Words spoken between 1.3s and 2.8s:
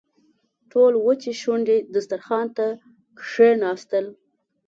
شونډې دسترخوان ته